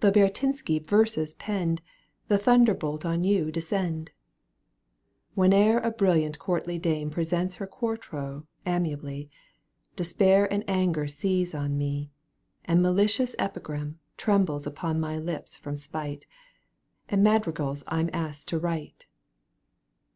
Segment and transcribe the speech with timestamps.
[0.00, 1.80] Though Baratynski verses penned,
[2.26, 4.10] The thunderbolt on you descend!
[5.36, 9.30] Whene'er a brilliant courtly dame Presents her quarto amiably.
[9.94, 12.10] Despair and anger seize on me.
[12.64, 16.26] And a malicious epigram Trembles upon my lips from spite,—
[17.08, 19.06] And madrigals I'm asked to write